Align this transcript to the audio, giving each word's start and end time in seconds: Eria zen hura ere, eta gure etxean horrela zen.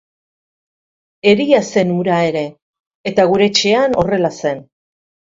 Eria 1.31 1.59
zen 1.73 1.91
hura 1.97 2.15
ere, 2.29 2.41
eta 3.11 3.25
gure 3.33 3.47
etxean 3.51 3.93
horrela 4.05 4.33
zen. 4.41 4.65